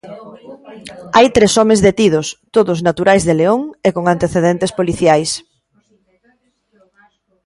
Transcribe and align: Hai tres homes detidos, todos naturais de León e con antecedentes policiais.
Hai 1.15 1.27
tres 1.35 1.53
homes 1.59 1.79
detidos, 1.87 2.27
todos 2.55 2.79
naturais 2.87 3.23
de 3.25 3.35
León 3.41 3.61
e 3.87 3.89
con 3.95 4.03
antecedentes 4.15 4.71
policiais. 4.79 5.31